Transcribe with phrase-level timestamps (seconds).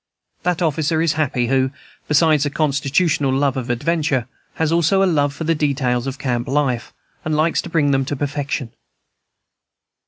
[0.41, 1.69] That officer is happy who,
[2.07, 6.47] besides a constitutional love of adventure, has also a love for the details of camp
[6.47, 6.91] life,
[7.23, 8.71] and likes to bring them to perfection.